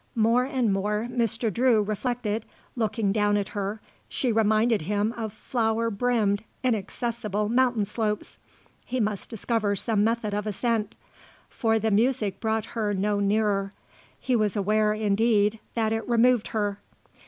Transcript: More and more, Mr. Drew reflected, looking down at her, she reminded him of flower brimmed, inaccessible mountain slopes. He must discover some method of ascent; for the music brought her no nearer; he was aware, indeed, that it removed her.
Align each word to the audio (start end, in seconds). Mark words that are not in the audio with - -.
More 0.15 0.45
and 0.45 0.73
more, 0.73 1.07
Mr. 1.11 1.53
Drew 1.53 1.83
reflected, 1.83 2.43
looking 2.75 3.11
down 3.11 3.37
at 3.37 3.49
her, 3.49 3.79
she 4.09 4.31
reminded 4.31 4.81
him 4.81 5.13
of 5.15 5.31
flower 5.31 5.91
brimmed, 5.91 6.43
inaccessible 6.63 7.49
mountain 7.49 7.85
slopes. 7.85 8.39
He 8.83 8.99
must 8.99 9.29
discover 9.29 9.75
some 9.75 10.03
method 10.03 10.33
of 10.33 10.47
ascent; 10.47 10.97
for 11.49 11.77
the 11.77 11.91
music 11.91 12.39
brought 12.39 12.65
her 12.73 12.95
no 12.95 13.19
nearer; 13.19 13.73
he 14.19 14.35
was 14.35 14.55
aware, 14.55 14.91
indeed, 14.91 15.59
that 15.75 15.93
it 15.93 16.09
removed 16.09 16.47
her. 16.47 16.79